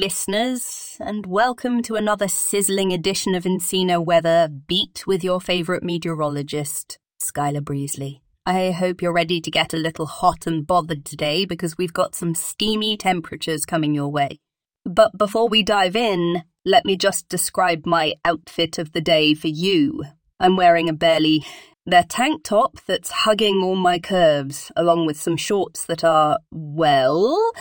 listeners, 0.00 0.96
and 0.98 1.24
welcome 1.24 1.80
to 1.80 1.94
another 1.94 2.26
sizzling 2.26 2.92
edition 2.92 3.32
of 3.36 3.44
Encino 3.44 4.04
Weather 4.04 4.48
Beat 4.48 5.06
with 5.06 5.22
your 5.22 5.40
favourite 5.40 5.84
meteorologist, 5.84 6.98
Skyler 7.22 7.64
Breezly. 7.64 8.22
I 8.44 8.72
hope 8.72 9.00
you're 9.00 9.12
ready 9.12 9.40
to 9.40 9.48
get 9.48 9.72
a 9.72 9.76
little 9.76 10.06
hot 10.06 10.48
and 10.48 10.66
bothered 10.66 11.04
today 11.04 11.44
because 11.44 11.78
we've 11.78 11.92
got 11.92 12.16
some 12.16 12.34
steamy 12.34 12.96
temperatures 12.96 13.64
coming 13.64 13.94
your 13.94 14.08
way. 14.08 14.40
But 14.84 15.16
before 15.16 15.48
we 15.48 15.62
dive 15.62 15.94
in, 15.94 16.42
let 16.64 16.84
me 16.84 16.96
just 16.96 17.28
describe 17.28 17.86
my 17.86 18.14
outfit 18.24 18.78
of 18.78 18.90
the 18.90 19.00
day 19.00 19.32
for 19.32 19.48
you. 19.48 20.02
I'm 20.40 20.56
wearing 20.56 20.88
a 20.88 20.92
barely 20.92 21.46
there 21.86 22.02
tank 22.02 22.42
top 22.42 22.80
that's 22.88 23.10
hugging 23.12 23.62
all 23.62 23.76
my 23.76 24.00
curves, 24.00 24.72
along 24.74 25.06
with 25.06 25.16
some 25.16 25.36
shorts 25.36 25.86
that 25.86 26.02
are, 26.02 26.40
well, 26.50 27.52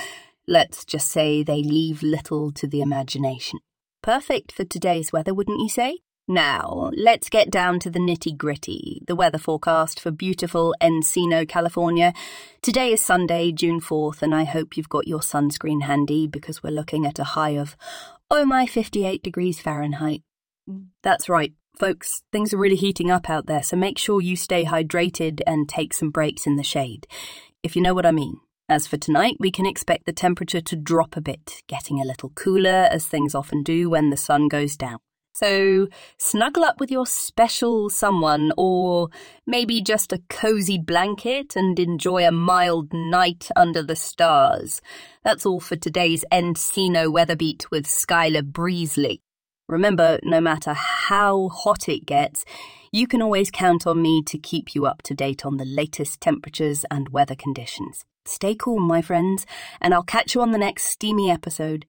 let's 0.47 0.85
just 0.85 1.09
say 1.09 1.43
they 1.43 1.63
leave 1.63 2.03
little 2.03 2.51
to 2.51 2.67
the 2.67 2.81
imagination. 2.81 3.59
Perfect 4.01 4.51
for 4.51 4.63
today's 4.63 5.11
weather, 5.11 5.33
wouldn't 5.33 5.59
you 5.59 5.69
say? 5.69 5.99
Now, 6.27 6.89
let's 6.95 7.29
get 7.29 7.51
down 7.51 7.79
to 7.81 7.89
the 7.91 7.99
nitty 7.99 8.35
gritty, 8.35 9.01
the 9.05 9.15
weather 9.15 9.37
forecast 9.37 9.99
for 9.99 10.09
beautiful 10.09 10.73
Encino, 10.81 11.47
California. 11.47 12.13
Today 12.63 12.93
is 12.93 13.01
Sunday, 13.01 13.51
June 13.51 13.79
4th, 13.79 14.23
and 14.23 14.33
I 14.33 14.43
hope 14.43 14.75
you've 14.75 14.89
got 14.89 15.07
your 15.07 15.19
sunscreen 15.19 15.83
handy 15.83 16.25
because 16.25 16.63
we're 16.63 16.71
looking 16.71 17.05
at 17.05 17.19
a 17.19 17.23
high 17.23 17.51
of, 17.51 17.77
oh 18.31 18.43
my, 18.43 18.65
58 18.65 19.21
degrees 19.21 19.59
Fahrenheit. 19.59 20.23
That's 21.03 21.29
right, 21.29 21.53
folks, 21.77 22.23
things 22.31 22.55
are 22.55 22.57
really 22.57 22.75
heating 22.75 23.11
up 23.11 23.29
out 23.29 23.45
there, 23.45 23.61
so 23.61 23.77
make 23.77 23.99
sure 23.99 24.19
you 24.19 24.35
stay 24.35 24.65
hydrated 24.65 25.41
and 25.45 25.69
take 25.69 25.93
some 25.93 26.09
breaks 26.09 26.47
in 26.47 26.55
the 26.55 26.63
shade, 26.63 27.05
if 27.61 27.75
you 27.75 27.83
know 27.83 27.93
what 27.93 28.05
I 28.07 28.11
mean. 28.11 28.39
As 28.67 28.87
for 28.87 28.97
tonight, 28.97 29.37
we 29.39 29.51
can 29.51 29.67
expect 29.67 30.07
the 30.07 30.11
temperature 30.11 30.61
to 30.61 30.75
drop 30.75 31.15
a 31.15 31.21
bit, 31.21 31.61
getting 31.67 32.01
a 32.01 32.05
little 32.05 32.29
cooler 32.29 32.87
as 32.89 33.05
things 33.05 33.35
often 33.35 33.61
do 33.61 33.91
when 33.91 34.09
the 34.09 34.17
sun 34.17 34.47
goes 34.47 34.75
down. 34.75 34.97
So 35.33 35.87
snuggle 36.17 36.63
up 36.63 36.79
with 36.79 36.89
your 36.89 37.05
special 37.05 37.91
someone, 37.91 38.51
or 38.57 39.09
maybe 39.45 39.81
just 39.81 40.11
a 40.11 40.23
cozy 40.29 40.79
blanket 40.79 41.55
and 41.55 41.77
enjoy 41.77 42.25
a 42.25 42.31
mild 42.31 42.91
night 42.91 43.49
under 43.55 43.83
the 43.83 43.95
stars. 43.95 44.81
That's 45.23 45.45
all 45.45 45.59
for 45.59 45.75
today's 45.75 46.25
Encino 46.31 47.11
Weather 47.11 47.35
Beat 47.35 47.69
with 47.69 47.85
Skyler 47.85 48.43
Breezly. 48.43 49.21
Remember, 49.67 50.19
no 50.23 50.41
matter 50.41 50.73
how 50.73 51.49
hot 51.49 51.89
it 51.89 52.05
gets, 52.05 52.45
you 52.95 53.07
can 53.07 53.21
always 53.21 53.51
count 53.51 53.85
on 53.85 54.01
me 54.01 54.21
to 54.21 54.37
keep 54.37 54.73
you 54.73 54.85
up 54.85 55.01
to 55.01 55.13
date 55.13 55.45
on 55.45 55.57
the 55.57 55.65
latest 55.65 56.21
temperatures 56.21 56.85
and 56.89 57.09
weather 57.09 57.35
conditions. 57.35 58.05
Stay 58.23 58.55
cool, 58.55 58.79
my 58.79 59.01
friends, 59.01 59.45
and 59.81 59.93
I'll 59.93 60.01
catch 60.01 60.33
you 60.33 60.41
on 60.41 60.53
the 60.53 60.57
next 60.57 60.83
steamy 60.85 61.29
episode. 61.29 61.85